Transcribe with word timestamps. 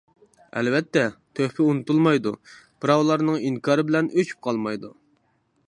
ئەلۋەتتە، 0.59 1.03
تۆھپە 1.39 1.65
ئۇنتۇلمايدۇ، 1.67 2.33
بىراۋلارنىڭ 2.85 3.39
ئىنكارى 3.51 3.85
بىلەن 3.91 4.13
ئۆچۈپ 4.17 4.43
قالمايدۇ. 4.49 4.93